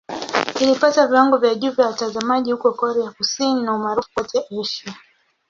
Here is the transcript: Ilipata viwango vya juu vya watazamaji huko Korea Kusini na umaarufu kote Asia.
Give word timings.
Ilipata 0.59 1.07
viwango 1.07 1.37
vya 1.37 1.55
juu 1.55 1.71
vya 1.71 1.87
watazamaji 1.87 2.51
huko 2.51 2.71
Korea 2.73 3.11
Kusini 3.11 3.61
na 3.63 3.73
umaarufu 3.75 4.09
kote 4.13 4.41
Asia. 4.61 4.95